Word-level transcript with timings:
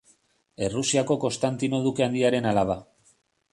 Errusiako 0.67 1.17
Konstantino 1.25 1.83
duke 1.89 2.07
handiaren 2.09 2.51
alaba. 2.55 2.81